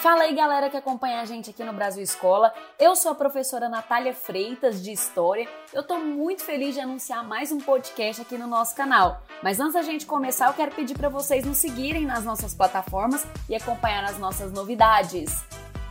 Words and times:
Fala 0.00 0.22
aí 0.22 0.34
galera 0.34 0.70
que 0.70 0.76
acompanha 0.76 1.20
a 1.20 1.24
gente 1.24 1.50
aqui 1.50 1.64
no 1.64 1.72
Brasil 1.72 2.00
Escola. 2.04 2.54
Eu 2.78 2.94
sou 2.94 3.10
a 3.10 3.14
professora 3.16 3.68
Natália 3.68 4.14
Freitas 4.14 4.80
de 4.80 4.92
História. 4.92 5.48
Eu 5.74 5.82
tô 5.82 5.98
muito 5.98 6.44
feliz 6.44 6.76
de 6.76 6.80
anunciar 6.80 7.26
mais 7.26 7.50
um 7.50 7.58
podcast 7.58 8.22
aqui 8.22 8.38
no 8.38 8.46
nosso 8.46 8.76
canal. 8.76 9.20
Mas 9.42 9.58
antes 9.58 9.74
da 9.74 9.82
gente 9.82 10.06
começar, 10.06 10.46
eu 10.46 10.52
quero 10.52 10.70
pedir 10.70 10.96
para 10.96 11.08
vocês 11.08 11.44
nos 11.44 11.56
seguirem 11.56 12.06
nas 12.06 12.24
nossas 12.24 12.54
plataformas 12.54 13.26
e 13.48 13.56
acompanhar 13.56 14.04
as 14.04 14.18
nossas 14.20 14.52
novidades. 14.52 15.44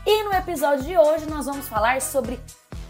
E 0.05 0.24
no 0.24 0.32
episódio 0.32 0.86
de 0.86 0.98
hoje 0.98 1.30
nós 1.30 1.46
vamos 1.46 1.68
falar 1.68 2.02
sobre 2.02 2.39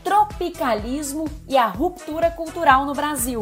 tropicalismo 0.03 1.25
e 1.49 1.57
a 1.57 1.65
ruptura 1.65 2.29
cultural 2.29 2.85
no 2.85 2.93
Brasil. 2.93 3.41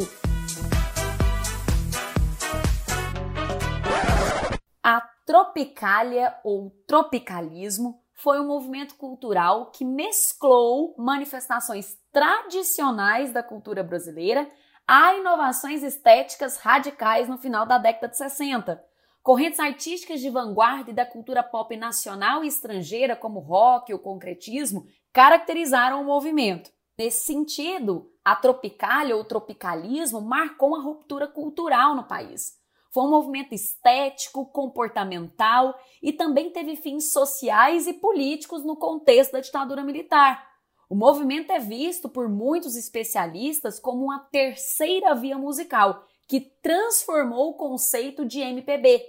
Tropicália 5.26 6.38
ou 6.44 6.70
tropicalismo 6.86 8.00
foi 8.14 8.40
um 8.40 8.46
movimento 8.46 8.94
cultural 8.94 9.72
que 9.72 9.84
mesclou 9.84 10.94
manifestações 11.00 11.98
tradicionais 12.12 13.34
da 13.34 13.42
cultura 13.42 13.84
brasileira 13.84 14.48
a 14.88 15.16
inovações 15.16 15.82
estéticas 15.82 16.58
radicais 16.58 17.28
no 17.28 17.40
final 17.40 17.66
da 17.66 17.80
década 17.80 18.08
de 18.08 18.18
60. 18.18 18.86
Correntes 19.24 19.60
artísticas 19.60 20.22
de 20.22 20.30
vanguarda 20.30 20.92
e 20.92 20.94
da 20.94 21.08
cultura 21.08 21.42
pop 21.42 21.76
nacional 21.76 22.44
e 22.44 22.48
estrangeira, 22.48 23.16
como 23.16 23.40
rock 23.40 23.92
ou 23.92 23.98
concretismo, 23.98 24.86
caracterizaram 25.12 26.04
o 26.04 26.06
movimento. 26.06 26.70
Nesse 26.96 27.26
sentido, 27.26 28.12
a 28.24 28.36
tropicália 28.36 29.18
ou 29.18 29.26
tropicalismo 29.26 30.22
marcou 30.22 30.70
uma 30.70 30.84
ruptura 30.84 31.28
cultural 31.28 31.96
no 31.96 32.04
país. 32.04 32.64
Foi 32.96 33.04
um 33.04 33.10
movimento 33.10 33.54
estético, 33.54 34.46
comportamental 34.46 35.78
e 36.02 36.14
também 36.14 36.50
teve 36.50 36.78
fins 36.78 37.12
sociais 37.12 37.88
e 37.88 37.94
políticos 37.94 38.64
no 38.64 38.78
contexto 38.78 39.34
da 39.34 39.42
ditadura 39.42 39.84
militar. 39.84 40.50
O 40.90 40.96
movimento 40.96 41.52
é 41.52 41.60
visto 41.60 42.08
por 42.08 42.30
muitos 42.30 42.78
especialistas 42.78 43.82
como 43.82 44.06
uma 44.06 44.20
terceira 44.32 45.14
via 45.14 45.38
musical 45.38 46.06
que 46.26 46.40
transformou 46.40 47.50
o 47.50 47.58
conceito 47.58 48.26
de 48.26 48.40
MPB. 48.40 49.04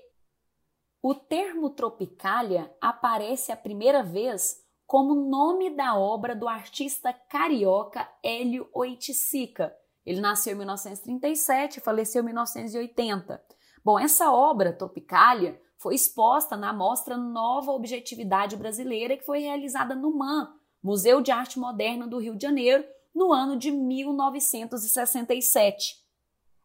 O 1.00 1.14
termo 1.14 1.70
tropicália 1.70 2.68
aparece 2.80 3.52
a 3.52 3.56
primeira 3.56 4.02
vez 4.02 4.64
como 4.84 5.14
nome 5.14 5.70
da 5.70 5.96
obra 5.96 6.34
do 6.34 6.48
artista 6.48 7.12
carioca 7.12 8.10
Hélio 8.20 8.68
Oiticica. 8.74 9.72
Ele 10.04 10.20
nasceu 10.20 10.54
em 10.54 10.56
1937 10.56 11.76
e 11.76 11.80
faleceu 11.80 12.22
em 12.22 12.26
1980. 12.26 13.45
Bom, 13.86 13.98
essa 14.00 14.32
obra, 14.32 14.72
Tropicália, 14.72 15.62
foi 15.78 15.94
exposta 15.94 16.56
na 16.56 16.72
mostra 16.72 17.16
Nova 17.16 17.70
Objetividade 17.70 18.56
Brasileira, 18.56 19.16
que 19.16 19.24
foi 19.24 19.38
realizada 19.38 19.94
no 19.94 20.12
MAN, 20.12 20.52
Museu 20.82 21.20
de 21.20 21.30
Arte 21.30 21.56
Moderna 21.56 22.04
do 22.04 22.18
Rio 22.18 22.34
de 22.34 22.42
Janeiro, 22.42 22.84
no 23.14 23.32
ano 23.32 23.56
de 23.56 23.70
1967. 23.70 26.04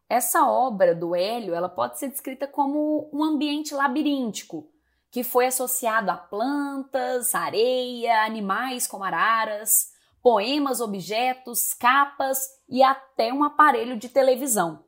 Essa 0.09 0.49
obra 0.49 0.95
do 0.95 1.15
Hélio 1.15 1.53
ela 1.53 1.69
pode 1.69 1.99
ser 1.99 2.07
descrita 2.07 2.47
como 2.47 3.07
um 3.13 3.23
ambiente 3.23 3.75
labiríntico, 3.75 4.67
que 5.11 5.23
foi 5.23 5.45
associado 5.45 6.09
a 6.09 6.17
plantas, 6.17 7.35
areia, 7.35 8.25
animais 8.25 8.87
como 8.87 9.03
araras, 9.03 9.91
poemas, 10.23 10.81
objetos, 10.81 11.71
capas 11.75 12.39
e 12.67 12.81
até 12.81 13.31
um 13.31 13.43
aparelho 13.43 13.95
de 13.95 14.09
televisão. 14.09 14.83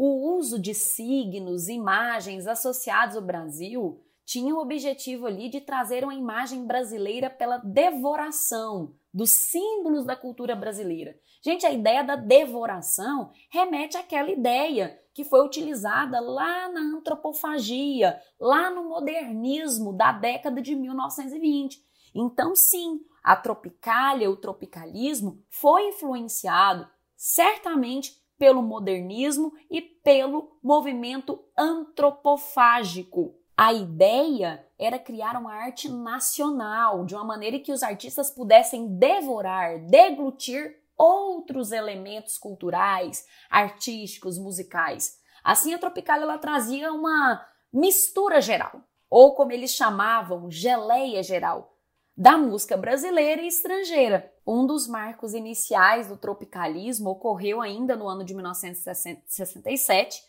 O 0.00 0.36
uso 0.36 0.60
de 0.60 0.74
signos, 0.74 1.66
imagens 1.66 2.46
associados 2.46 3.16
ao 3.16 3.22
Brasil 3.22 4.00
tinha 4.24 4.54
o 4.54 4.60
objetivo 4.60 5.26
ali 5.26 5.48
de 5.48 5.60
trazer 5.60 6.04
uma 6.04 6.14
imagem 6.14 6.64
brasileira 6.64 7.28
pela 7.28 7.58
devoração 7.58 8.94
dos 9.12 9.30
símbolos 9.30 10.06
da 10.06 10.14
cultura 10.14 10.54
brasileira. 10.54 11.18
Gente, 11.42 11.66
a 11.66 11.72
ideia 11.72 12.04
da 12.04 12.14
devoração 12.14 13.32
remete 13.50 13.96
àquela 13.96 14.30
ideia 14.30 14.96
que 15.12 15.24
foi 15.24 15.44
utilizada 15.44 16.20
lá 16.20 16.68
na 16.68 16.96
antropofagia, 16.96 18.22
lá 18.38 18.70
no 18.70 18.88
modernismo 18.88 19.92
da 19.92 20.12
década 20.12 20.62
de 20.62 20.76
1920. 20.76 21.84
Então, 22.14 22.54
sim, 22.54 23.00
a 23.20 23.34
tropicália, 23.34 24.30
o 24.30 24.36
tropicalismo 24.36 25.42
foi 25.50 25.88
influenciado 25.88 26.88
certamente 27.16 28.17
pelo 28.38 28.62
modernismo 28.62 29.52
e 29.70 29.80
pelo 29.80 30.56
movimento 30.62 31.44
antropofágico. 31.56 33.34
A 33.56 33.72
ideia 33.72 34.64
era 34.78 34.98
criar 34.98 35.36
uma 35.36 35.52
arte 35.52 35.88
nacional, 35.88 37.04
de 37.04 37.14
uma 37.14 37.24
maneira 37.24 37.58
que 37.58 37.72
os 37.72 37.82
artistas 37.82 38.30
pudessem 38.30 38.96
devorar, 38.96 39.80
deglutir 39.80 40.76
outros 40.96 41.72
elementos 41.72 42.38
culturais, 42.38 43.26
artísticos, 43.50 44.38
musicais. 44.38 45.18
Assim, 45.42 45.74
a 45.74 45.78
Tropical 45.78 46.20
ela 46.20 46.38
trazia 46.38 46.92
uma 46.92 47.44
mistura 47.72 48.40
geral, 48.40 48.82
ou 49.10 49.34
como 49.34 49.52
eles 49.52 49.72
chamavam, 49.72 50.50
geleia 50.50 51.22
geral, 51.22 51.77
da 52.18 52.36
música 52.36 52.76
brasileira 52.76 53.40
e 53.42 53.46
estrangeira. 53.46 54.28
Um 54.44 54.66
dos 54.66 54.88
marcos 54.88 55.34
iniciais 55.34 56.08
do 56.08 56.16
tropicalismo 56.16 57.10
ocorreu 57.10 57.60
ainda 57.60 57.94
no 57.94 58.08
ano 58.08 58.24
de 58.24 58.34
1967, 58.34 60.20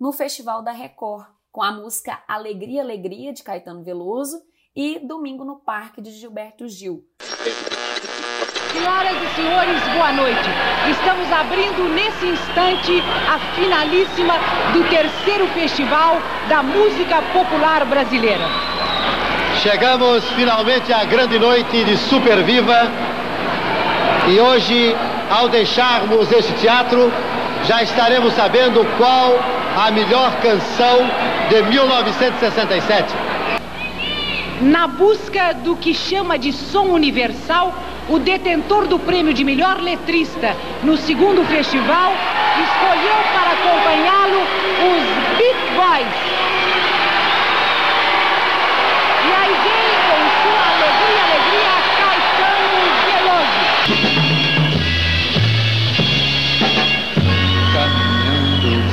no 0.00 0.10
Festival 0.10 0.62
da 0.62 0.72
Record, 0.72 1.26
com 1.52 1.62
a 1.62 1.70
música 1.70 2.24
Alegria, 2.26 2.80
Alegria, 2.80 3.30
de 3.30 3.42
Caetano 3.42 3.84
Veloso, 3.84 4.40
e 4.74 4.98
Domingo 4.98 5.44
no 5.44 5.56
Parque, 5.56 6.00
de 6.00 6.12
Gilberto 6.12 6.66
Gil. 6.66 7.04
Senhoras 8.72 9.16
e 9.22 9.36
senhores, 9.36 9.80
boa 9.94 10.12
noite. 10.14 10.48
Estamos 10.90 11.30
abrindo 11.30 11.88
nesse 11.94 12.26
instante 12.26 12.92
a 13.30 13.54
finalíssima 13.54 14.34
do 14.72 14.88
terceiro 14.88 15.46
Festival 15.48 16.16
da 16.48 16.62
Música 16.62 17.22
Popular 17.32 17.84
Brasileira. 17.84 18.63
Chegamos 19.62 20.24
finalmente 20.36 20.92
à 20.92 21.04
grande 21.04 21.38
noite 21.38 21.84
de 21.84 21.96
Super 21.96 22.42
Viva 22.42 22.90
e 24.28 24.38
hoje, 24.38 24.94
ao 25.30 25.48
deixarmos 25.48 26.30
este 26.32 26.52
teatro, 26.54 27.12
já 27.64 27.82
estaremos 27.82 28.34
sabendo 28.34 28.84
qual 28.98 29.38
a 29.76 29.90
melhor 29.90 30.32
canção 30.42 31.08
de 31.48 31.62
1967. 31.62 33.14
Na 34.60 34.86
busca 34.86 35.54
do 35.54 35.76
que 35.76 35.94
chama 35.94 36.38
de 36.38 36.52
som 36.52 36.84
universal, 36.88 37.72
o 38.08 38.18
detentor 38.18 38.86
do 38.86 38.98
prêmio 38.98 39.32
de 39.32 39.44
melhor 39.44 39.80
letrista 39.80 40.54
no 40.82 40.96
segundo 40.96 41.44
festival 41.46 42.12
escolheu 42.64 43.16
para 43.32 43.52
acompanhá-lo 43.52 44.40
os 44.90 45.38
Beat 45.38 45.56
Boys. 45.74 46.53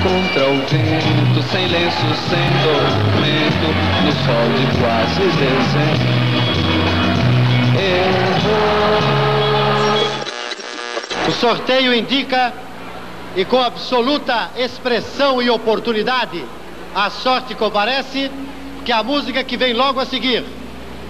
Contra 0.03 0.49
o 0.49 0.55
vento, 0.65 1.43
sem 1.51 1.67
lenço, 1.67 1.97
sem 2.29 2.49
documento, 2.63 3.67
no 4.03 4.11
sol 4.25 4.47
de 4.57 4.65
quase 4.79 5.21
dezembro. 5.37 6.11
O 11.27 11.31
sorteio 11.31 11.93
indica, 11.93 12.53
e 13.35 13.45
com 13.45 13.61
absoluta 13.61 14.49
expressão 14.57 15.41
e 15.41 15.49
oportunidade, 15.49 16.43
a 16.95 17.09
sorte 17.09 17.55
comparece, 17.55 18.31
que 18.91 18.95
a 18.97 19.03
música 19.03 19.41
que 19.41 19.55
vem 19.55 19.71
logo 19.71 20.01
a 20.01 20.05
seguir 20.05 20.43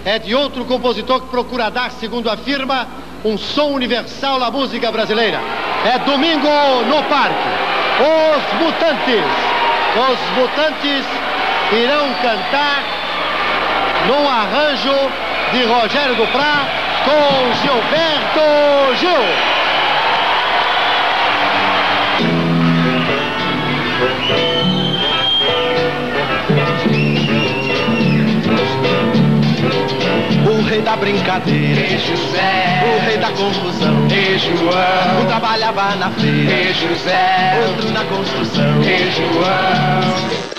é 0.06 0.20
de 0.20 0.36
outro 0.36 0.64
compositor 0.66 1.20
que 1.22 1.30
procura 1.30 1.72
dar, 1.72 1.90
segundo 1.90 2.30
afirma, 2.30 2.88
um 3.26 3.40
som 3.40 3.70
universal 3.70 4.38
na 4.38 4.52
música 4.52 4.92
brasileira. 4.92 5.40
É 5.84 5.98
Domingo 5.98 6.48
no 6.88 7.02
Parque. 7.06 7.50
Os 7.98 8.44
Mutantes. 8.62 9.26
Os 9.98 10.20
Mutantes 10.38 11.08
irão 11.72 12.14
cantar 12.22 12.84
num 14.06 14.30
arranjo 14.30 14.94
de 15.52 15.64
Rogério 15.64 16.16
Duprá 16.16 16.68
com 17.04 17.52
Gilberto 17.64 18.96
Gil. 19.00 19.26
Da 30.92 30.98
brincadeira, 30.98 31.82
Rei 31.82 31.98
José, 32.00 32.84
o 32.84 33.06
rei 33.06 33.18
da 33.18 33.30
confusão, 33.30 34.08
Rei 34.10 34.38
João, 34.38 35.24
um 35.24 35.26
trabalhava 35.26 35.96
na 35.96 36.12
feira, 36.12 36.52
Rei 36.52 36.74
José, 36.74 37.66
outro 37.66 37.92
na 37.92 38.06
construção, 38.10 38.82
Rei 38.82 39.10
João. 39.12 40.52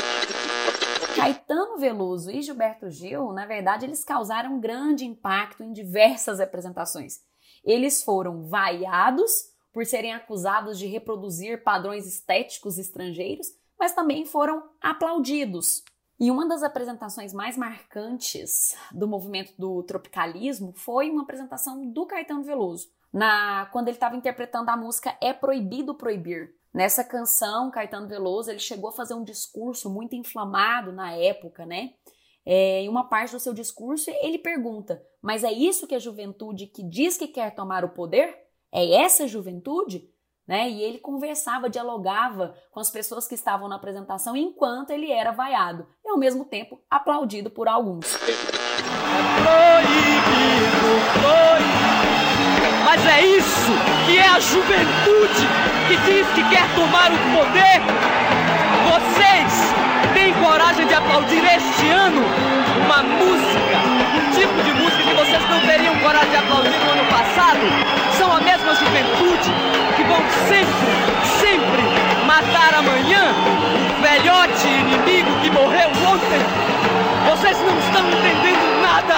Caetano 1.14 1.76
Veloso 1.76 2.30
e 2.30 2.40
Gilberto 2.40 2.88
Gil, 2.90 3.30
na 3.34 3.44
verdade, 3.44 3.84
eles 3.84 4.02
causaram 4.04 4.58
grande 4.58 5.04
impacto 5.04 5.62
em 5.62 5.70
diversas 5.70 6.40
apresentações. 6.40 7.18
Eles 7.62 8.02
foram 8.02 8.48
vaiados 8.48 9.30
por 9.70 9.84
serem 9.84 10.14
acusados 10.14 10.78
de 10.78 10.86
reproduzir 10.86 11.62
padrões 11.62 12.06
estéticos 12.06 12.78
estrangeiros, 12.78 13.48
mas 13.78 13.92
também 13.92 14.24
foram 14.24 14.62
aplaudidos. 14.80 15.82
E 16.22 16.30
uma 16.30 16.46
das 16.46 16.62
apresentações 16.62 17.34
mais 17.34 17.56
marcantes 17.56 18.76
do 18.92 19.08
movimento 19.08 19.54
do 19.58 19.82
tropicalismo 19.82 20.72
foi 20.72 21.10
uma 21.10 21.24
apresentação 21.24 21.84
do 21.84 22.06
Caetano 22.06 22.44
Veloso, 22.44 22.92
na 23.12 23.66
quando 23.72 23.88
ele 23.88 23.96
estava 23.96 24.14
interpretando 24.14 24.68
a 24.68 24.76
música 24.76 25.18
É 25.20 25.32
Proibido 25.32 25.96
Proibir. 25.96 26.54
Nessa 26.72 27.02
canção, 27.02 27.72
Caetano 27.72 28.06
Veloso 28.06 28.52
ele 28.52 28.60
chegou 28.60 28.90
a 28.90 28.92
fazer 28.92 29.14
um 29.14 29.24
discurso 29.24 29.90
muito 29.90 30.14
inflamado 30.14 30.92
na 30.92 31.10
época, 31.10 31.66
né? 31.66 31.94
É, 32.46 32.82
em 32.82 32.88
uma 32.88 33.08
parte 33.08 33.32
do 33.32 33.40
seu 33.40 33.52
discurso, 33.52 34.08
ele 34.22 34.38
pergunta: 34.38 35.04
Mas 35.20 35.42
é 35.42 35.50
isso 35.50 35.88
que 35.88 35.94
a 35.96 35.98
juventude 35.98 36.68
que 36.68 36.84
diz 36.84 37.16
que 37.16 37.26
quer 37.26 37.52
tomar 37.52 37.84
o 37.84 37.88
poder? 37.88 38.46
É 38.70 38.94
essa 38.94 39.26
juventude? 39.26 40.08
Né? 40.46 40.70
E 40.70 40.82
ele 40.82 40.98
conversava, 40.98 41.70
dialogava 41.70 42.54
com 42.70 42.80
as 42.80 42.90
pessoas 42.90 43.28
que 43.28 43.34
estavam 43.34 43.68
na 43.68 43.76
apresentação 43.76 44.36
enquanto 44.36 44.90
ele 44.90 45.10
era 45.10 45.30
vaiado 45.30 45.86
ao 46.12 46.18
mesmo 46.18 46.44
tempo 46.44 46.78
aplaudido 46.90 47.50
por 47.50 47.66
alguns. 47.66 48.18
Mas 52.84 53.06
é 53.06 53.24
isso 53.24 53.72
que 54.04 54.18
é 54.18 54.28
a 54.28 54.38
juventude 54.38 55.48
que 55.88 55.96
diz 56.04 56.26
que 56.34 56.44
quer 56.50 56.68
tomar 56.74 57.10
o 57.10 57.18
poder. 57.34 57.80
Vocês 58.92 59.72
têm 60.12 60.34
coragem 60.34 60.86
de 60.86 60.92
aplaudir 60.92 61.42
este 61.44 61.88
ano 61.88 62.22
uma 62.84 63.02
música, 63.02 63.78
um 64.14 64.32
tipo 64.32 64.62
de 64.62 64.72
música 64.74 65.02
que 65.02 65.14
vocês 65.14 65.48
não 65.48 65.60
teriam 65.60 65.98
coragem 66.00 66.30
de 66.30 66.36
aplaudir 66.36 66.78
no 66.78 66.90
ano 66.90 67.06
passado? 67.06 67.60
São 68.18 68.30
a 68.36 68.40
mesma 68.42 68.74
juventude 68.74 69.50
que 69.96 70.04
vão 70.04 70.20
sempre, 70.46 70.92
sempre 71.40 71.82
matar 72.26 72.74
amanhã 72.74 73.34
o 73.98 74.02
velhote 74.02 74.61
Vocês 77.42 77.58
não 77.58 77.76
estão 77.76 78.08
entendendo 78.08 78.82
nada. 78.82 79.14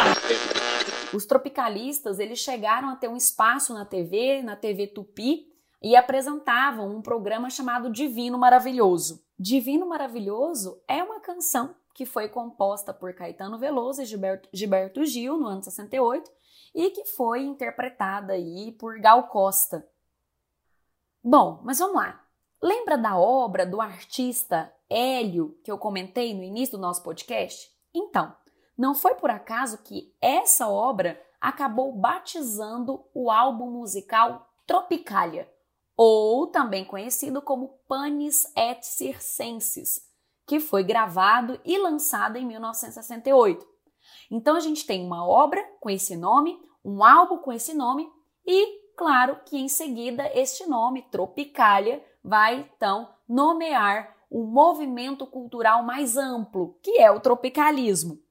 Os 1.15 1.27
tropicalistas, 1.27 2.19
eles 2.19 2.39
chegaram 2.39 2.89
a 2.89 2.97
ter 2.97 3.07
um 3.07 3.19
espaço 3.19 3.75
na 3.75 3.85
TV, 3.85 4.41
na 4.43 4.57
TV 4.57 4.87
Tupi, 4.87 5.53
e 5.83 5.95
apresentavam 5.95 6.89
um 6.89 7.03
programa 7.03 7.51
chamado 7.51 7.93
Divino 7.93 8.39
Maravilhoso. 8.39 9.23
Divino 9.39 9.87
Maravilhoso 9.87 10.83
é 10.89 11.05
uma 11.05 11.21
canção 11.21 11.77
que 11.93 12.07
foi 12.07 12.31
composta 12.31 12.95
por 12.95 13.13
Caetano 13.13 13.59
Veloso 13.59 14.01
e 14.01 14.07
Gilberto, 14.07 14.49
Gilberto 14.55 15.05
Gil 15.05 15.37
no 15.37 15.47
ano 15.47 15.63
68 15.63 16.31
e 16.75 16.89
que 16.93 17.05
foi 17.05 17.43
interpretada 17.43 18.33
aí 18.33 18.73
por 18.73 18.99
Gal 19.01 19.25
Costa. 19.25 19.87
Bom, 21.23 21.61
mas 21.63 21.79
vamos 21.79 21.97
lá. 21.97 22.25
Lembra 22.63 22.97
da 22.97 23.19
obra 23.19 23.67
do 23.67 23.83
artista 23.83 24.73
Hélio 24.89 25.59
que 25.63 25.71
eu 25.71 25.77
comentei 25.77 26.33
no 26.33 26.43
início 26.43 26.79
do 26.79 26.81
nosso 26.81 27.03
podcast? 27.03 27.74
Então, 27.95 28.35
não 28.77 28.95
foi 28.95 29.15
por 29.15 29.31
acaso 29.31 29.79
que 29.79 30.13
essa 30.21 30.69
obra 30.69 31.21
acabou 31.41 31.93
batizando 31.93 33.05
o 33.15 33.31
álbum 33.31 33.71
musical 33.71 34.49
Tropicalia, 34.67 35.49
ou 35.97 36.47
também 36.49 36.85
conhecido 36.85 37.41
como 37.41 37.79
Panis 37.87 38.51
et 38.57 38.83
Circenses, 38.83 40.01
que 40.47 40.59
foi 40.59 40.83
gravado 40.83 41.61
e 41.65 41.79
lançado 41.79 42.37
em 42.37 42.47
1968. 42.47 43.67
Então 44.31 44.57
a 44.57 44.61
gente 44.61 44.87
tem 44.87 45.05
uma 45.05 45.27
obra 45.27 45.63
com 45.81 45.89
esse 45.89 46.17
nome, 46.17 46.59
um 46.85 47.05
álbum 47.05 47.39
com 47.39 47.53
esse 47.53 47.75
nome 47.75 48.11
e, 48.47 48.95
claro, 48.97 49.39
que 49.45 49.57
em 49.57 49.69
seguida 49.69 50.31
este 50.35 50.67
nome, 50.67 51.03
Tropicalia, 51.03 52.05
vai 52.23 52.71
então 52.75 53.09
nomear 53.29 54.14
um 54.31 54.45
movimento 54.45 55.27
cultural 55.27 55.83
mais 55.83 56.17
amplo, 56.17 56.79
que 56.83 57.01
é 57.01 57.11
o 57.11 57.21
tropicalismo. 57.21 58.23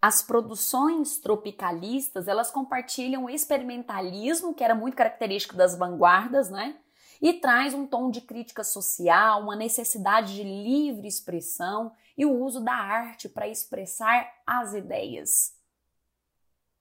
As 0.00 0.20
produções 0.20 1.18
tropicalistas, 1.18 2.26
elas 2.26 2.50
compartilham 2.50 3.24
o 3.24 3.30
experimentalismo, 3.30 4.52
que 4.52 4.64
era 4.64 4.74
muito 4.74 4.96
característico 4.96 5.56
das 5.56 5.76
vanguardas, 5.78 6.50
né? 6.50 6.76
E 7.20 7.34
traz 7.34 7.72
um 7.72 7.86
tom 7.86 8.10
de 8.10 8.20
crítica 8.20 8.64
social, 8.64 9.42
uma 9.42 9.54
necessidade 9.54 10.34
de 10.34 10.42
livre 10.42 11.06
expressão 11.06 11.92
e 12.18 12.26
o 12.26 12.32
uso 12.32 12.60
da 12.60 12.74
arte 12.74 13.28
para 13.28 13.46
expressar 13.46 14.28
as 14.44 14.74
ideias. 14.74 15.56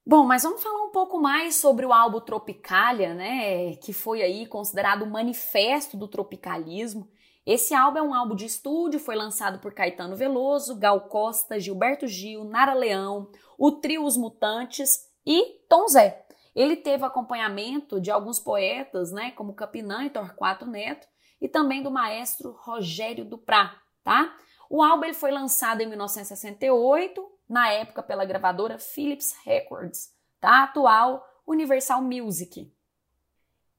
Bom, 0.04 0.26
mas 0.26 0.42
vamos 0.42 0.64
falar 0.64 0.84
um 0.84 0.90
pouco 0.90 1.20
mais 1.20 1.56
sobre 1.56 1.86
o 1.86 1.94
álbum 1.94 2.20
Tropicalia, 2.20 3.14
né, 3.14 3.76
que 3.76 3.94
foi 3.94 4.24
aí 4.24 4.48
considerado 4.48 5.04
o 5.04 5.10
manifesto 5.10 5.96
do 5.96 6.08
tropicalismo. 6.08 7.08
Esse 7.46 7.74
álbum 7.74 7.98
é 7.98 8.02
um 8.04 8.14
álbum 8.14 8.36
de 8.36 8.46
estúdio, 8.46 9.00
foi 9.00 9.16
lançado 9.16 9.60
por 9.60 9.74
Caetano 9.74 10.16
Veloso, 10.16 10.78
Gal 10.78 11.02
Costa, 11.02 11.60
Gilberto 11.60 12.08
Gil, 12.08 12.44
Nara 12.44 12.74
Leão, 12.74 13.32
o 13.58 13.72
trio 13.72 14.06
Os 14.06 14.16
Mutantes 14.16 15.10
e 15.26 15.60
Tom 15.68 15.88
Zé. 15.88 16.26
Ele 16.56 16.76
teve 16.76 17.04
acompanhamento 17.04 18.00
de 18.00 18.12
alguns 18.12 18.40
poetas, 18.40 19.12
né, 19.12 19.32
como 19.32 19.56
Capinã 19.56 20.04
e 20.04 20.10
Torquato 20.10 20.66
Neto, 20.66 21.08
e 21.40 21.48
também 21.48 21.82
do 21.82 21.90
maestro 21.90 22.52
Rogério 22.62 23.26
Duprá, 23.26 23.76
tá? 24.04 24.36
O 24.70 24.84
álbum 24.84 25.06
ele 25.06 25.14
foi 25.14 25.32
lançado 25.32 25.82
em 25.82 25.88
1968, 25.88 27.28
na 27.50 27.70
época 27.72 28.04
pela 28.04 28.24
gravadora 28.24 28.78
Philips 28.78 29.36
Records, 29.44 30.10
tá? 30.40 30.64
Atual 30.64 31.26
Universal 31.48 32.02
Music. 32.04 32.72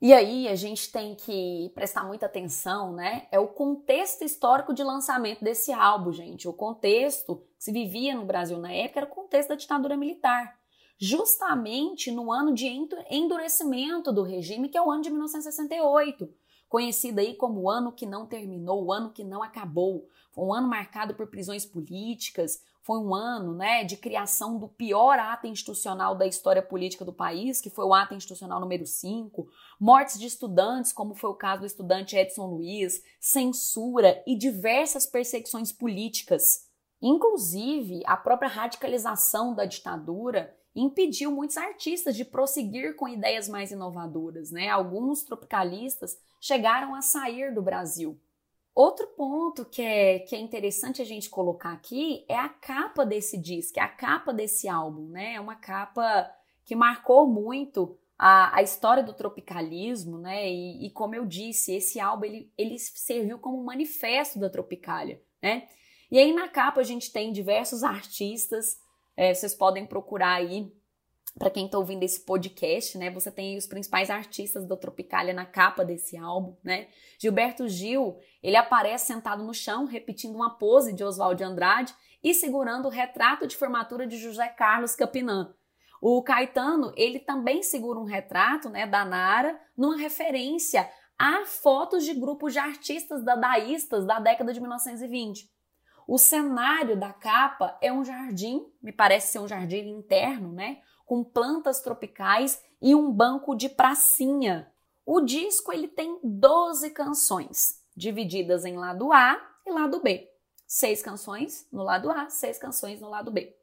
E 0.03 0.13
aí 0.13 0.49
a 0.49 0.57
gente 0.57 0.91
tem 0.91 1.15
que 1.15 1.71
prestar 1.77 2.03
muita 2.03 2.27
atenção, 2.27 2.93
né? 2.93 3.29
É 3.31 3.39
o 3.39 3.47
contexto 3.47 4.25
histórico 4.25 4.75
de 4.75 4.83
lançamento 4.83 5.45
desse 5.45 5.73
álbum, 5.73 6.11
gente. 6.11 6.49
O 6.49 6.53
contexto 6.53 7.37
que 7.57 7.63
se 7.63 7.71
vivia 7.71 8.13
no 8.13 8.25
Brasil 8.25 8.59
na 8.59 8.73
época 8.73 8.99
era 8.99 9.07
o 9.07 9.15
contexto 9.15 9.51
da 9.51 9.55
ditadura 9.55 9.97
militar. 9.97 10.59
Justamente 10.99 12.11
no 12.11 12.33
ano 12.33 12.53
de 12.53 12.67
endurecimento 13.09 14.13
do 14.13 14.25
regime, 14.25 14.69
que 14.69 14.77
é 14.77 14.83
o 14.83 14.91
ano 14.91 15.03
de 15.03 15.11
1968, 15.11 16.29
conhecido 16.69 17.21
aí 17.21 17.37
como 17.37 17.61
o 17.61 17.71
ano 17.71 17.93
que 17.93 18.05
não 18.05 18.27
terminou, 18.27 18.85
o 18.85 18.93
ano 18.93 19.13
que 19.13 19.23
não 19.23 19.41
acabou. 19.41 20.09
Foi 20.33 20.45
um 20.45 20.53
ano 20.53 20.67
marcado 20.67 21.15
por 21.15 21.29
prisões 21.29 21.65
políticas, 21.65 22.61
foi 22.83 22.99
um 22.99 23.15
ano 23.15 23.55
né, 23.55 23.85
de 23.85 23.97
criação 23.97 24.59
do 24.59 24.69
pior 24.69 25.19
ato 25.19 25.47
institucional 25.47 26.17
da 26.17 26.27
história 26.27 26.63
política 26.63 27.05
do 27.05 27.13
país, 27.13 27.61
que 27.61 27.71
foi 27.71 27.85
o 27.85 27.95
ato 27.95 28.15
institucional 28.15 28.61
número 28.61 28.85
5, 28.85 29.47
mortes 29.81 30.19
de 30.19 30.27
estudantes, 30.27 30.93
como 30.93 31.15
foi 31.15 31.31
o 31.31 31.35
caso 31.35 31.61
do 31.61 31.67
estudante 31.67 32.17
Edson 32.17 32.47
Luiz, 32.47 33.03
censura 33.21 34.23
e 34.27 34.37
diversas 34.37 35.07
perseguições 35.07 35.71
políticas. 35.71 36.69
Inclusive, 37.01 38.03
a 38.05 38.17
própria 38.17 38.49
radicalização 38.49 39.55
da 39.55 39.65
ditadura 39.65 40.57
impediu 40.75 41.31
muitos 41.31 41.57
artistas 41.57 42.17
de 42.17 42.25
prosseguir 42.25 42.97
com 42.97 43.09
ideias 43.09 43.49
mais 43.49 43.71
inovadoras. 43.71 44.51
Né? 44.51 44.69
Alguns 44.69 45.23
tropicalistas 45.23 46.17
chegaram 46.41 46.95
a 46.95 47.03
sair 47.03 47.55
do 47.55 47.63
Brasil. 47.63 48.19
Outro 48.75 49.07
ponto 49.09 49.67
que 49.67 49.83
é, 49.83 50.21
que 50.21 50.35
é 50.35 50.39
interessante 50.39 51.03
a 51.03 51.05
gente 51.05 51.29
colocar 51.29 51.73
aqui 51.73 52.25
é 52.27 52.37
a 52.37 52.49
capa 52.49 53.05
desse 53.05 53.37
disco, 53.37 53.79
é 53.79 53.83
a 53.83 53.89
capa 53.89 54.33
desse 54.33 54.67
álbum, 54.67 55.09
né? 55.09 55.35
É 55.35 55.41
uma 55.41 55.57
capa 55.57 56.31
que 56.65 56.75
marcou 56.75 57.27
muito 57.27 57.99
a, 58.19 58.57
a 58.57 58.63
história 58.63 59.03
do 59.03 59.13
tropicalismo, 59.13 60.17
né? 60.17 60.49
E, 60.49 60.87
e, 60.87 60.91
como 60.91 61.15
eu 61.15 61.27
disse, 61.27 61.75
esse 61.75 62.01
álbum 62.01 62.25
ele, 62.25 62.53
ele 62.57 62.79
serviu 62.79 63.39
como 63.39 63.61
um 63.61 63.65
manifesto 63.65 64.39
da 64.39 64.49
Tropicália, 64.49 65.21
né? 65.43 65.69
E 66.11 66.19
aí 66.19 66.33
na 66.33 66.49
capa 66.49 66.81
a 66.81 66.85
gente 66.85 67.13
tem 67.13 67.33
diversos 67.33 67.83
artistas, 67.83 68.79
é, 69.17 69.35
vocês 69.35 69.55
podem 69.55 69.85
procurar 69.85 70.35
aí 70.35 70.73
para 71.39 71.51
quem 71.51 71.67
está 71.67 71.79
ouvindo 71.79 72.03
esse 72.03 72.21
podcast, 72.21 72.99
né? 72.99 73.11
Você 73.11 73.31
tem 73.31 73.57
os 73.57 73.67
principais 73.67 74.11
artistas 74.11 74.67
da 74.67 74.77
Tropicália 74.77 75.33
na 75.33 75.47
capa 75.47 75.85
desse 75.85 76.17
álbum, 76.17 76.57
né? 76.63 76.89
Gilberto 77.19 77.69
Gil, 77.69 78.19
ele 78.43 78.57
aparece 78.57 79.07
sentado 79.07 79.43
no 79.43 79.55
chão, 79.55 79.87
repetindo 79.87 80.35
uma 80.35 80.51
pose 80.59 80.93
de 80.93 81.03
Oswald 81.03 81.39
de 81.39 81.45
Andrade 81.45 81.95
e 82.23 82.35
segurando 82.35 82.87
o 82.87 82.91
retrato 82.91 83.47
de 83.47 83.57
formatura 83.57 84.07
de 84.07 84.19
José 84.19 84.49
Carlos 84.49 84.95
Capinã. 84.95 85.55
O 86.01 86.23
Caetano, 86.23 86.93
ele 86.97 87.19
também 87.19 87.63
segura 87.63 87.99
um 87.99 88.05
retrato, 88.05 88.69
né, 88.69 88.87
da 88.87 89.05
Nara, 89.05 89.59
numa 89.77 89.97
referência 89.97 90.89
a 91.19 91.45
fotos 91.47 92.05
de 92.05 92.13
grupos 92.15 92.53
de 92.53 92.59
artistas 92.59 93.25
dadaístas 93.25 94.05
da 94.05 94.19
década 94.19 94.53
de 94.53 94.61
1920. 94.61 95.49
O 96.07 96.19
cenário 96.19 96.99
da 96.99 97.13
capa 97.13 97.79
é 97.81 97.93
um 97.93 98.05
jardim, 98.05 98.67
me 98.83 98.93
parece 98.93 99.33
ser 99.33 99.39
um 99.39 99.47
jardim 99.47 99.89
interno, 99.89 100.53
né? 100.53 100.81
Com 101.13 101.23
plantas 101.23 101.83
tropicais 101.83 102.59
e 102.81 102.95
um 102.95 103.13
banco 103.13 103.55
de 103.55 103.69
pracinha. 103.69 104.73
O 105.05 105.21
disco 105.21 105.71
ele 105.71 105.87
tem 105.87 106.19
12 106.25 106.89
canções, 106.89 107.83
divididas 107.95 108.65
em 108.65 108.79
lado 108.79 109.13
A 109.13 109.39
e 109.67 109.71
lado 109.71 110.01
B. 110.01 110.27
seis 110.67 111.03
canções 111.03 111.69
no 111.71 111.83
lado 111.83 112.11
A, 112.11 112.31
seis 112.31 112.57
canções 112.57 112.99
no 112.99 113.11
lado 113.11 113.31
B. 113.31 113.55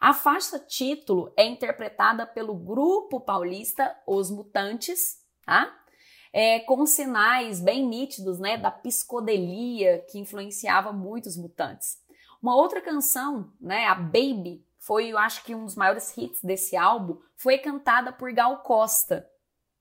A 0.00 0.14
faixa 0.14 0.58
título 0.58 1.30
é 1.36 1.44
interpretada 1.44 2.26
pelo 2.26 2.54
grupo 2.54 3.20
paulista 3.20 3.94
Os 4.06 4.30
Mutantes, 4.30 5.18
tá? 5.44 5.70
É, 6.32 6.60
com 6.60 6.86
sinais 6.86 7.60
bem 7.60 7.86
nítidos 7.86 8.38
né, 8.38 8.56
da 8.56 8.70
psicodelia 8.70 10.02
que 10.10 10.18
influenciava 10.18 10.94
muito 10.94 11.26
os 11.26 11.36
mutantes. 11.36 11.98
Uma 12.40 12.56
outra 12.56 12.80
canção, 12.80 13.52
né, 13.60 13.84
a 13.84 13.94
Baby, 13.94 14.65
foi, 14.86 15.08
eu 15.08 15.18
acho 15.18 15.44
que 15.44 15.52
um 15.52 15.64
dos 15.64 15.74
maiores 15.74 16.16
hits 16.16 16.40
desse 16.42 16.76
álbum, 16.76 17.18
foi 17.34 17.58
cantada 17.58 18.12
por 18.12 18.32
Gal 18.32 18.62
Costa. 18.62 19.28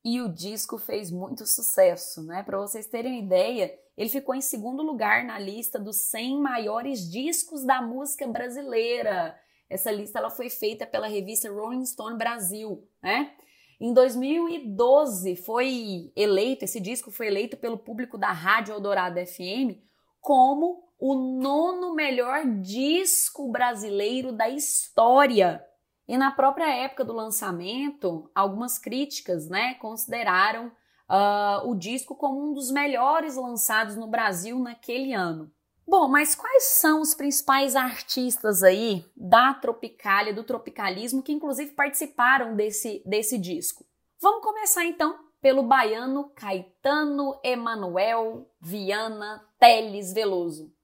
E 0.03 0.19
o 0.19 0.27
disco 0.27 0.79
fez 0.79 1.11
muito 1.11 1.45
sucesso, 1.45 2.23
né? 2.23 2.41
Para 2.41 2.57
vocês 2.57 2.87
terem 2.87 3.13
uma 3.13 3.23
ideia, 3.23 3.71
ele 3.95 4.09
ficou 4.09 4.33
em 4.33 4.41
segundo 4.41 4.81
lugar 4.81 5.23
na 5.23 5.37
lista 5.37 5.79
dos 5.79 5.97
100 6.09 6.41
maiores 6.41 7.09
discos 7.09 7.63
da 7.63 7.81
música 7.83 8.27
brasileira. 8.27 9.39
Essa 9.69 9.91
lista 9.91 10.17
ela 10.17 10.31
foi 10.31 10.49
feita 10.49 10.87
pela 10.87 11.07
revista 11.07 11.51
Rolling 11.51 11.85
Stone 11.85 12.17
Brasil, 12.17 12.87
né? 13.01 13.31
Em 13.79 13.93
2012 13.93 15.35
foi 15.35 16.11
eleito, 16.15 16.65
esse 16.65 16.79
disco 16.79 17.11
foi 17.11 17.27
eleito 17.27 17.57
pelo 17.57 17.77
público 17.77 18.17
da 18.17 18.31
Rádio 18.31 18.73
Eldorado 18.73 19.19
FM 19.19 19.83
como 20.21 20.84
o 20.99 21.15
nono 21.15 21.93
melhor 21.93 22.45
disco 22.61 23.51
brasileiro 23.51 24.31
da 24.31 24.49
história. 24.49 25.63
E 26.07 26.17
na 26.17 26.31
própria 26.31 26.67
época 26.67 27.03
do 27.03 27.13
lançamento, 27.13 28.29
algumas 28.33 28.77
críticas 28.77 29.49
né, 29.49 29.73
consideraram 29.75 30.67
uh, 31.09 31.67
o 31.69 31.75
disco 31.75 32.15
como 32.15 32.49
um 32.49 32.53
dos 32.53 32.71
melhores 32.71 33.35
lançados 33.35 33.95
no 33.95 34.07
Brasil 34.07 34.59
naquele 34.59 35.13
ano. 35.13 35.51
Bom, 35.87 36.07
mas 36.07 36.33
quais 36.33 36.63
são 36.63 36.99
os 36.99 37.13
principais 37.13 37.75
artistas 37.75 38.63
aí 38.63 39.05
da 39.15 39.53
Tropicália, 39.53 40.33
do 40.33 40.43
tropicalismo, 40.43 41.21
que 41.21 41.31
inclusive 41.31 41.71
participaram 41.73 42.55
desse, 42.55 43.03
desse 43.05 43.37
disco? 43.37 43.85
Vamos 44.19 44.43
começar 44.43 44.83
então 44.85 45.15
pelo 45.39 45.61
baiano 45.61 46.31
Caetano 46.35 47.39
Emanuel 47.43 48.49
Viana 48.59 49.47
Teles 49.59 50.11
Veloso. 50.11 50.74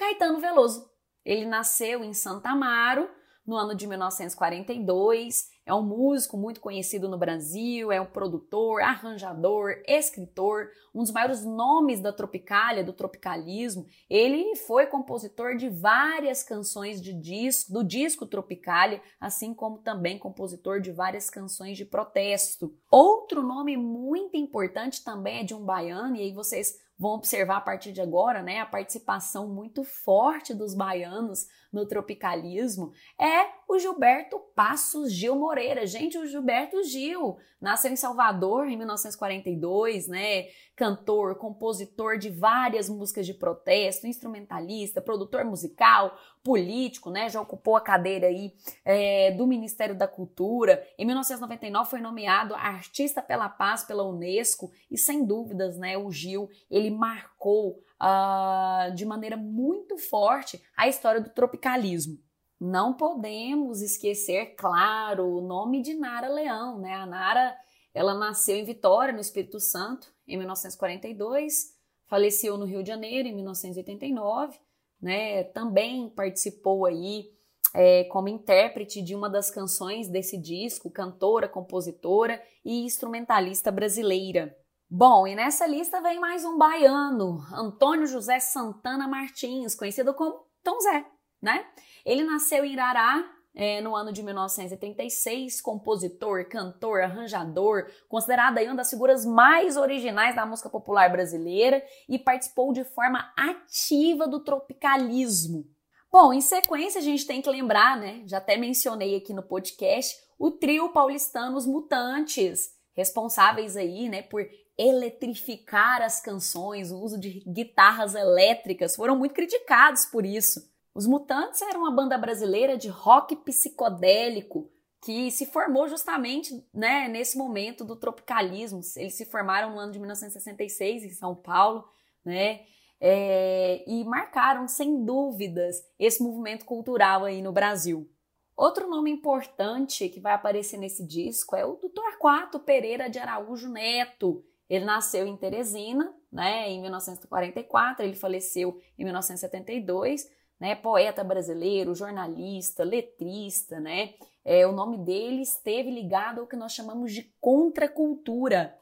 Caetano 0.00 0.40
Veloso. 0.40 0.90
Ele 1.22 1.44
nasceu 1.44 2.02
em 2.02 2.14
Santa 2.14 2.48
Amaro 2.48 3.06
no 3.46 3.54
ano 3.54 3.74
de 3.74 3.86
1942. 3.86 5.50
É 5.66 5.74
um 5.74 5.82
músico 5.82 6.38
muito 6.38 6.58
conhecido 6.58 7.06
no 7.06 7.18
Brasil, 7.18 7.92
é 7.92 8.00
um 8.00 8.06
produtor, 8.06 8.80
arranjador, 8.80 9.82
escritor, 9.86 10.70
um 10.94 11.02
dos 11.02 11.12
maiores 11.12 11.44
nomes 11.44 12.00
da 12.00 12.14
Tropicália, 12.14 12.82
do 12.82 12.94
tropicalismo. 12.94 13.86
Ele 14.08 14.56
foi 14.56 14.86
compositor 14.86 15.54
de 15.54 15.68
várias 15.68 16.42
canções 16.42 16.98
de 17.02 17.12
disco, 17.12 17.70
do 17.70 17.84
disco 17.84 18.24
Tropicália, 18.24 19.02
assim 19.20 19.52
como 19.52 19.78
também 19.78 20.18
compositor 20.18 20.80
de 20.80 20.92
várias 20.92 21.28
canções 21.28 21.76
de 21.76 21.84
protesto. 21.84 22.74
Outro 22.90 23.42
nome 23.42 23.76
muito 23.76 24.34
importante 24.38 25.04
também 25.04 25.40
é 25.40 25.44
de 25.44 25.54
um 25.54 25.62
baiano, 25.62 26.16
e 26.16 26.22
aí 26.22 26.32
vocês 26.32 26.78
vão 27.00 27.12
observar 27.12 27.56
a 27.56 27.62
partir 27.62 27.92
de 27.92 28.00
agora, 28.02 28.42
né, 28.42 28.60
a 28.60 28.66
participação 28.66 29.48
muito 29.48 29.82
forte 29.82 30.52
dos 30.52 30.74
baianos 30.74 31.46
no 31.72 31.86
tropicalismo, 31.86 32.92
é 33.18 33.46
o 33.66 33.78
Gilberto 33.78 34.38
Passos 34.54 35.10
Gil 35.10 35.34
Moreira. 35.34 35.86
Gente, 35.86 36.18
o 36.18 36.26
Gilberto 36.26 36.82
Gil 36.84 37.38
nasceu 37.58 37.90
em 37.90 37.96
Salvador 37.96 38.66
em 38.68 38.76
1942, 38.76 40.08
né? 40.08 40.48
Cantor, 40.76 41.36
compositor 41.36 42.18
de 42.18 42.28
várias 42.28 42.88
músicas 42.88 43.24
de 43.24 43.32
protesto, 43.32 44.06
instrumentalista, 44.06 45.00
produtor 45.00 45.44
musical, 45.44 46.14
político, 46.42 47.10
né? 47.10 47.28
Já 47.28 47.40
ocupou 47.40 47.76
a 47.76 47.80
cadeira 47.80 48.26
aí 48.26 48.52
é, 48.84 49.30
do 49.32 49.46
Ministério 49.46 49.94
da 49.94 50.08
Cultura. 50.08 50.86
Em 50.98 51.04
1999 51.04 51.90
foi 51.90 52.00
nomeado 52.00 52.54
Artista 52.54 53.20
pela 53.20 53.48
Paz 53.48 53.84
pela 53.84 54.04
Unesco 54.04 54.70
e 54.90 54.96
sem 54.96 55.24
dúvidas, 55.24 55.76
né? 55.76 55.98
O 55.98 56.10
Gil 56.10 56.48
ele 56.70 56.90
marcou 56.90 57.82
uh, 58.00 58.94
de 58.94 59.04
maneira 59.04 59.36
muito 59.36 59.98
forte 59.98 60.62
a 60.76 60.88
história 60.88 61.20
do 61.20 61.30
tropicalismo. 61.30 62.18
Não 62.58 62.92
podemos 62.92 63.80
esquecer, 63.80 64.54
claro, 64.54 65.26
o 65.26 65.40
nome 65.40 65.80
de 65.80 65.94
Nara 65.94 66.28
Leão, 66.28 66.78
né? 66.78 66.94
A 66.94 67.06
Nara, 67.06 67.56
ela 67.94 68.14
nasceu 68.14 68.56
em 68.56 68.64
Vitória, 68.64 69.14
no 69.14 69.20
Espírito 69.20 69.58
Santo, 69.58 70.12
em 70.28 70.36
1942, 70.36 71.74
faleceu 72.06 72.58
no 72.58 72.66
Rio 72.66 72.82
de 72.82 72.88
Janeiro 72.88 73.28
em 73.28 73.34
1989, 73.34 74.58
né? 75.00 75.44
Também 75.44 76.08
participou 76.10 76.86
aí 76.86 77.30
é, 77.74 78.04
como 78.04 78.28
intérprete 78.28 79.02
de 79.02 79.14
uma 79.14 79.28
das 79.30 79.50
canções 79.50 80.08
desse 80.08 80.36
disco, 80.36 80.90
cantora, 80.90 81.48
compositora 81.48 82.42
e 82.64 82.84
instrumentalista 82.84 83.70
brasileira. 83.70 84.56
Bom, 84.88 85.26
e 85.26 85.36
nessa 85.36 85.66
lista 85.66 86.00
vem 86.00 86.18
mais 86.18 86.44
um 86.44 86.58
baiano, 86.58 87.38
Antônio 87.54 88.08
José 88.08 88.40
Santana 88.40 89.06
Martins, 89.06 89.76
conhecido 89.76 90.12
como 90.12 90.44
Tom 90.64 90.80
Zé, 90.80 91.06
né? 91.40 91.64
Ele 92.04 92.24
nasceu 92.24 92.64
em 92.64 92.72
Irará 92.72 93.24
é, 93.54 93.80
no 93.80 93.96
ano 93.96 94.12
de 94.12 94.22
1936, 94.22 95.60
compositor, 95.60 96.48
cantor, 96.48 97.02
arranjador, 97.02 97.86
considerado 98.08 98.58
aí 98.58 98.66
uma 98.66 98.76
das 98.76 98.90
figuras 98.90 99.24
mais 99.24 99.76
originais 99.76 100.36
da 100.36 100.46
música 100.46 100.70
popular 100.70 101.10
brasileira 101.10 101.82
e 102.08 102.18
participou 102.18 102.72
de 102.72 102.84
forma 102.84 103.32
ativa 103.36 104.26
do 104.26 104.40
tropicalismo. 104.40 105.64
Bom, 106.12 106.32
em 106.32 106.40
sequência 106.40 107.00
a 107.00 107.04
gente 107.04 107.26
tem 107.26 107.40
que 107.40 107.48
lembrar, 107.48 107.96
né? 107.96 108.22
Já 108.26 108.38
até 108.38 108.56
mencionei 108.56 109.16
aqui 109.16 109.32
no 109.32 109.42
podcast 109.42 110.16
o 110.38 110.50
trio 110.50 110.88
paulistano 110.88 111.56
Os 111.56 111.66
Mutantes, 111.66 112.70
responsáveis 112.96 113.76
aí, 113.76 114.08
né, 114.08 114.22
por 114.22 114.44
eletrificar 114.76 116.00
as 116.00 116.20
canções, 116.20 116.90
o 116.90 116.98
uso 116.98 117.20
de 117.20 117.44
guitarras 117.46 118.14
elétricas, 118.14 118.96
foram 118.96 119.16
muito 119.16 119.34
criticados 119.34 120.06
por 120.06 120.24
isso. 120.24 120.69
Os 120.94 121.06
Mutantes 121.06 121.62
eram 121.62 121.80
uma 121.80 121.90
banda 121.90 122.18
brasileira 122.18 122.76
de 122.76 122.88
rock 122.88 123.36
psicodélico 123.36 124.70
que 125.02 125.30
se 125.30 125.46
formou 125.46 125.88
justamente 125.88 126.52
né, 126.74 127.08
nesse 127.08 127.38
momento 127.38 127.84
do 127.84 127.96
tropicalismo. 127.96 128.80
Eles 128.96 129.14
se 129.14 129.24
formaram 129.24 129.70
no 129.70 129.78
ano 129.78 129.92
de 129.92 129.98
1966 129.98 131.04
em 131.04 131.10
São 131.10 131.34
Paulo, 131.34 131.88
né? 132.24 132.60
É, 133.02 133.82
e 133.86 134.04
marcaram 134.04 134.68
sem 134.68 135.02
dúvidas 135.06 135.82
esse 135.98 136.22
movimento 136.22 136.66
cultural 136.66 137.24
aí 137.24 137.40
no 137.40 137.50
Brasil. 137.50 138.10
Outro 138.54 138.90
nome 138.90 139.10
importante 139.10 140.06
que 140.10 140.20
vai 140.20 140.34
aparecer 140.34 140.76
nesse 140.76 141.06
disco 141.06 141.56
é 141.56 141.64
o 141.64 141.76
do 141.76 141.88
Torquato 141.88 142.60
Pereira 142.60 143.08
de 143.08 143.18
Araújo 143.18 143.70
Neto, 143.70 144.44
ele 144.68 144.84
nasceu 144.84 145.26
em 145.26 145.36
Teresina, 145.36 146.14
né, 146.30 146.68
em 146.68 146.80
1944, 146.82 148.04
ele 148.04 148.14
faleceu 148.14 148.78
em 148.98 149.02
1972, 149.02 150.30
né, 150.60 150.74
poeta 150.74 151.24
brasileiro, 151.24 151.94
jornalista, 151.94 152.84
letrista, 152.84 153.80
né, 153.80 154.14
é, 154.44 154.66
o 154.66 154.72
nome 154.72 154.98
dele 154.98 155.42
esteve 155.42 155.90
ligado 155.90 156.40
ao 156.40 156.46
que 156.46 156.56
nós 156.56 156.72
chamamos 156.72 157.12
de 157.12 157.32
contracultura. 157.40 158.76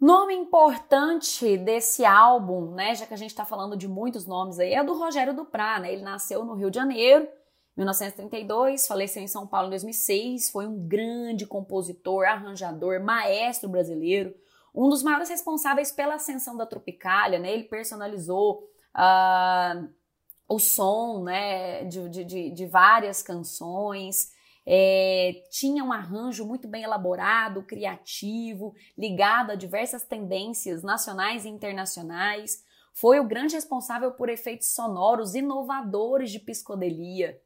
Nome 0.00 0.34
importante 0.34 1.56
desse 1.58 2.04
álbum, 2.04 2.74
né, 2.74 2.94
já 2.94 3.06
que 3.06 3.14
a 3.14 3.18
gente 3.18 3.30
está 3.30 3.44
falando 3.44 3.76
de 3.76 3.86
muitos 3.86 4.26
nomes 4.26 4.58
aí, 4.58 4.72
é 4.72 4.82
do 4.82 4.94
Rogério 4.94 5.34
Duprá, 5.34 5.78
né, 5.78 5.92
ele 5.92 6.02
nasceu 6.02 6.44
no 6.44 6.54
Rio 6.54 6.70
de 6.70 6.76
Janeiro, 6.76 7.28
1932, 7.76 8.86
faleceu 8.86 9.22
em 9.22 9.28
São 9.28 9.46
Paulo 9.46 9.68
em 9.68 9.70
2006, 9.70 10.50
foi 10.50 10.66
um 10.66 10.86
grande 10.86 11.46
compositor, 11.46 12.24
arranjador, 12.26 13.02
maestro 13.02 13.68
brasileiro, 13.68 14.34
um 14.74 14.88
dos 14.88 15.02
maiores 15.02 15.28
responsáveis 15.28 15.92
pela 15.92 16.14
ascensão 16.14 16.56
da 16.56 16.66
Tropicália, 16.66 17.38
né? 17.38 17.52
Ele 17.52 17.64
personalizou 17.64 18.68
uh, 18.94 19.88
o 20.48 20.58
som, 20.58 21.22
né, 21.24 21.84
de, 21.84 22.08
de, 22.08 22.50
de 22.50 22.66
várias 22.66 23.22
canções. 23.22 24.30
É, 24.64 25.42
tinha 25.50 25.82
um 25.82 25.92
arranjo 25.92 26.46
muito 26.46 26.68
bem 26.68 26.84
elaborado, 26.84 27.64
criativo, 27.64 28.74
ligado 28.96 29.50
a 29.50 29.56
diversas 29.56 30.04
tendências 30.04 30.82
nacionais 30.82 31.44
e 31.44 31.48
internacionais. 31.48 32.64
Foi 32.92 33.18
o 33.18 33.24
grande 33.24 33.54
responsável 33.54 34.12
por 34.12 34.28
efeitos 34.28 34.68
sonoros 34.68 35.34
inovadores 35.34 36.30
de 36.30 36.38
psicodelia. 36.38 37.40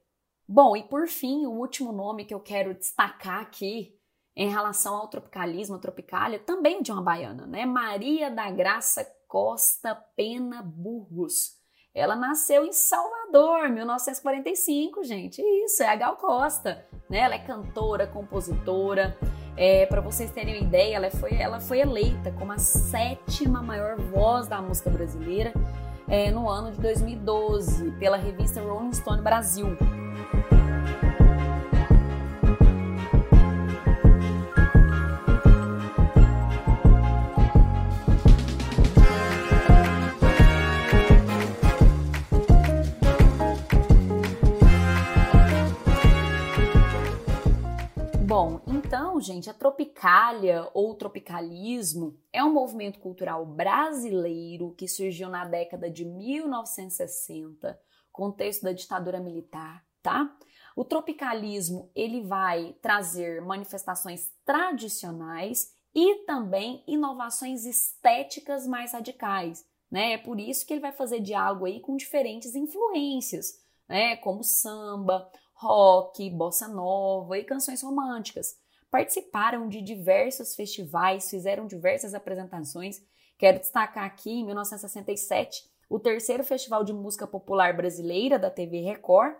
Bom, 0.48 0.76
e 0.76 0.82
por 0.82 1.08
fim, 1.08 1.46
o 1.46 1.52
último 1.52 1.92
nome 1.92 2.24
que 2.24 2.34
eu 2.34 2.40
quero 2.40 2.74
destacar 2.74 3.40
aqui 3.40 3.96
em 4.34 4.50
relação 4.50 4.94
ao 4.94 5.08
tropicalismo, 5.08 5.76
a 5.76 5.78
tropicália, 5.78 6.38
também 6.38 6.82
de 6.82 6.92
uma 6.92 7.02
baiana, 7.02 7.46
né? 7.46 7.64
Maria 7.64 8.30
da 8.30 8.50
Graça 8.50 9.04
Costa 9.26 9.94
Pena 10.14 10.62
Burgos. 10.62 11.56
Ela 11.96 12.14
nasceu 12.14 12.66
em 12.66 12.74
Salvador, 12.74 13.70
1945, 13.70 15.02
gente. 15.02 15.40
Isso, 15.40 15.82
é 15.82 15.88
a 15.88 15.96
Gal 15.96 16.16
Costa, 16.16 16.84
né? 17.08 17.20
Ela 17.20 17.36
é 17.36 17.38
cantora, 17.38 18.06
compositora. 18.06 19.16
É, 19.56 19.86
para 19.86 20.02
vocês 20.02 20.30
terem 20.30 20.58
uma 20.58 20.62
ideia, 20.62 20.96
ela 20.96 21.10
foi, 21.10 21.32
ela 21.32 21.58
foi 21.58 21.80
eleita 21.80 22.30
como 22.32 22.52
a 22.52 22.58
sétima 22.58 23.62
maior 23.62 23.96
voz 23.96 24.46
da 24.46 24.60
música 24.60 24.90
brasileira 24.90 25.54
é, 26.06 26.30
no 26.30 26.50
ano 26.50 26.70
de 26.70 26.78
2012 26.82 27.92
pela 27.92 28.18
revista 28.18 28.60
Rolling 28.60 28.92
Stone 28.92 29.22
Brasil. 29.22 29.74
Gente, 49.26 49.50
a 49.50 49.54
Tropicália 49.54 50.70
ou 50.72 50.94
tropicalismo 50.94 52.16
é 52.32 52.42
um 52.44 52.52
movimento 52.52 53.00
cultural 53.00 53.44
brasileiro 53.44 54.72
que 54.74 54.86
surgiu 54.86 55.28
na 55.28 55.44
década 55.44 55.90
de 55.90 56.04
1960, 56.04 57.78
contexto 58.12 58.62
da 58.62 58.72
ditadura 58.72 59.18
militar, 59.18 59.84
tá? 60.02 60.34
O 60.76 60.84
tropicalismo, 60.84 61.90
ele 61.94 62.22
vai 62.22 62.76
trazer 62.80 63.42
manifestações 63.42 64.30
tradicionais 64.44 65.74
e 65.94 66.24
também 66.26 66.84
inovações 66.86 67.64
estéticas 67.64 68.66
mais 68.66 68.92
radicais, 68.92 69.66
né? 69.90 70.12
É 70.12 70.18
por 70.18 70.38
isso 70.38 70.64
que 70.64 70.74
ele 70.74 70.80
vai 70.80 70.92
fazer 70.92 71.20
diálogo 71.20 71.64
aí 71.64 71.80
com 71.80 71.96
diferentes 71.96 72.54
influências, 72.54 73.60
né? 73.88 74.16
Como 74.16 74.44
samba, 74.44 75.28
rock, 75.54 76.30
bossa 76.30 76.68
nova 76.68 77.36
e 77.38 77.44
canções 77.44 77.82
românticas. 77.82 78.56
Participaram 78.96 79.68
de 79.68 79.82
diversos 79.82 80.54
festivais, 80.54 81.28
fizeram 81.28 81.66
diversas 81.66 82.14
apresentações. 82.14 83.02
Quero 83.36 83.58
destacar 83.58 84.04
aqui, 84.04 84.30
em 84.30 84.46
1967, 84.46 85.68
o 85.86 85.98
terceiro 85.98 86.42
Festival 86.42 86.82
de 86.82 86.94
Música 86.94 87.26
Popular 87.26 87.76
Brasileira 87.76 88.38
da 88.38 88.48
TV 88.48 88.80
Record 88.80 89.36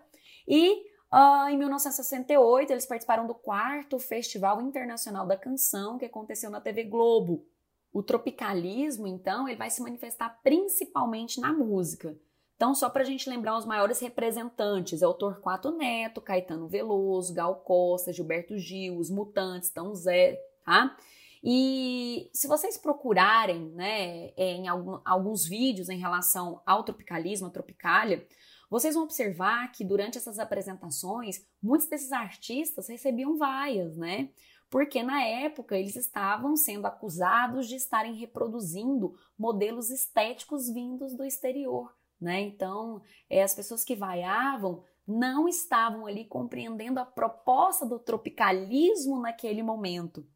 e 0.47 0.73
uh, 1.11 1.49
em 1.49 1.57
1968 1.57 2.71
eles 2.71 2.85
participaram 2.85 3.25
do 3.25 3.33
quarto 3.33 3.97
Festival 3.97 4.61
Internacional 4.61 5.25
da 5.25 5.35
Canção 5.35 5.97
que 5.97 6.05
aconteceu 6.05 6.51
na 6.51 6.61
TV 6.61 6.83
Globo. 6.83 7.43
O 7.91 8.03
tropicalismo, 8.03 9.07
então, 9.07 9.47
ele 9.47 9.57
vai 9.57 9.71
se 9.71 9.81
manifestar 9.81 10.39
principalmente 10.43 11.41
na 11.41 11.51
música. 11.51 12.15
Então, 12.57 12.73
só 12.73 12.89
para 12.89 13.03
a 13.03 13.05
gente 13.05 13.29
lembrar 13.29 13.55
os 13.55 13.67
maiores 13.67 13.99
representantes, 13.99 15.03
é 15.03 15.07
o 15.07 15.13
Torquato 15.13 15.71
Neto, 15.71 16.19
Caetano 16.19 16.67
Veloso, 16.67 17.31
Gal 17.31 17.57
Costa, 17.57 18.11
Gilberto 18.11 18.57
Gil, 18.57 18.97
os 18.97 19.11
Mutantes, 19.11 19.69
Tão 19.69 19.93
Zé, 19.93 20.41
tá? 20.65 20.97
E 21.43 22.31
se 22.33 22.47
vocês 22.47 22.75
procurarem, 22.75 23.69
né, 23.73 24.31
é, 24.35 24.53
em 24.53 24.67
algum, 24.67 24.99
alguns 25.05 25.45
vídeos 25.45 25.87
em 25.87 25.99
relação 25.99 26.59
ao 26.65 26.83
tropicalismo, 26.83 27.45
à 27.45 27.51
tropicália, 27.51 28.27
vocês 28.71 28.95
vão 28.95 29.03
observar 29.03 29.71
que 29.71 29.85
durante 29.85 30.17
essas 30.17 30.39
apresentações, 30.39 31.45
muitos 31.61 31.87
desses 31.87 32.11
artistas 32.11 32.89
recebiam 32.89 33.37
vaias, 33.37 33.95
né? 33.95 34.31
Porque 34.67 35.03
na 35.03 35.23
época 35.23 35.77
eles 35.77 35.95
estavam 35.95 36.55
sendo 36.55 36.87
acusados 36.87 37.67
de 37.67 37.75
estarem 37.75 38.15
reproduzindo 38.15 39.15
modelos 39.37 39.91
estéticos 39.91 40.67
vindos 40.67 41.15
do 41.15 41.23
exterior 41.23 41.95
né? 42.19 42.41
Então, 42.41 43.01
é, 43.29 43.43
as 43.43 43.53
pessoas 43.53 43.83
que 43.83 43.95
vaiavam 43.95 44.83
não 45.07 45.47
estavam 45.47 46.05
ali 46.05 46.25
compreendendo 46.25 46.99
a 46.99 47.05
proposta 47.05 47.85
do 47.85 47.97
tropicalismo 47.97 49.19
naquele 49.19 49.63
momento. 49.63 50.27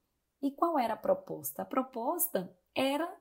E 0.42 0.50
qual 0.50 0.80
era 0.80 0.94
a 0.94 0.98
proposta? 0.98 1.62
A 1.62 1.66
proposta 1.66 2.56
era, 2.74 3.12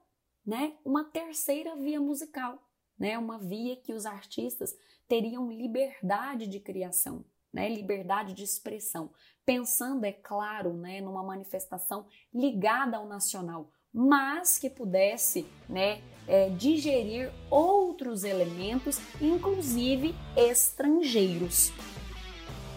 né, 0.46 0.76
uma 0.84 1.04
terceira 1.04 1.74
via 1.74 2.00
musical, 2.00 2.58
né? 2.98 3.18
Uma 3.18 3.38
via 3.38 3.76
que 3.76 3.92
os 3.92 4.06
artistas 4.06 4.76
teriam 5.08 5.50
liberdade 5.50 6.46
de 6.46 6.60
criação, 6.60 7.24
né, 7.52 7.68
liberdade 7.68 8.32
de 8.32 8.44
expressão, 8.44 9.10
pensando, 9.44 10.04
é 10.04 10.12
claro, 10.12 10.72
né, 10.72 11.00
numa 11.00 11.22
manifestação 11.22 12.06
ligada 12.32 12.96
ao 12.96 13.08
nacional, 13.08 13.72
mas 13.92 14.58
que 14.58 14.70
pudesse 14.70 15.46
né, 15.68 16.00
é, 16.26 16.48
digerir 16.50 17.30
outros 17.50 18.24
elementos, 18.24 18.98
inclusive 19.20 20.14
estrangeiros. 20.36 21.72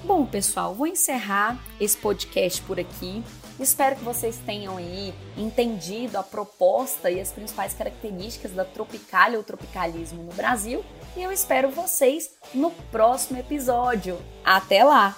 Bom, 0.03 0.25
pessoal, 0.25 0.73
vou 0.73 0.87
encerrar 0.87 1.57
esse 1.79 1.97
podcast 1.97 2.61
por 2.63 2.79
aqui. 2.79 3.23
Espero 3.59 3.95
que 3.95 4.03
vocês 4.03 4.37
tenham 4.45 4.75
aí 4.75 5.13
entendido 5.37 6.17
a 6.17 6.23
proposta 6.23 7.09
e 7.09 7.21
as 7.21 7.31
principais 7.31 7.73
características 7.73 8.51
da 8.51 8.65
Tropicália 8.65 9.37
ou 9.37 9.43
tropicalismo 9.43 10.23
no 10.23 10.33
Brasil. 10.33 10.83
E 11.15 11.21
eu 11.21 11.31
espero 11.31 11.69
vocês 11.69 12.31
no 12.53 12.71
próximo 12.91 13.39
episódio. 13.39 14.19
Até 14.43 14.83
lá! 14.83 15.15